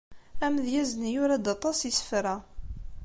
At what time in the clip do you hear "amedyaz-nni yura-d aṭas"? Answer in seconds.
0.45-1.79